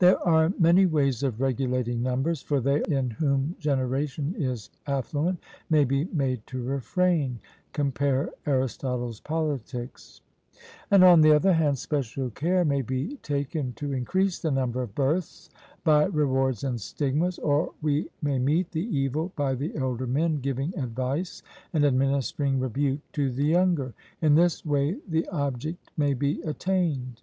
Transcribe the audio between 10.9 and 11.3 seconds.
and, on